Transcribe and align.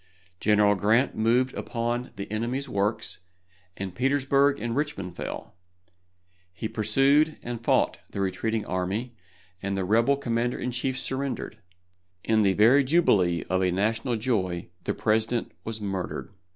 General 0.39 0.73
Grant 0.73 1.13
moved 1.13 1.53
upon 1.53 2.09
the 2.15 2.25
enemy's 2.31 2.67
works, 2.67 3.19
and 3.77 3.93
Petersburg 3.93 4.59
and 4.59 4.75
Richmond 4.75 5.15
fell. 5.15 5.53
He 6.51 6.67
pursued 6.67 7.37
and 7.43 7.63
fought 7.63 7.99
the 8.11 8.19
retreating 8.19 8.65
army, 8.65 9.15
and 9.61 9.77
the 9.77 9.85
rebel 9.85 10.17
commander 10.17 10.57
in 10.57 10.71
chief 10.71 10.97
surrendered. 10.97 11.59
In 12.23 12.41
the 12.41 12.53
very 12.53 12.83
jubilee 12.83 13.43
of 13.43 13.61
a 13.61 13.69
national 13.71 14.15
joy 14.15 14.69
the 14.85 14.95
President 14.95 15.51
was 15.63 15.79
murdered. 15.79 16.31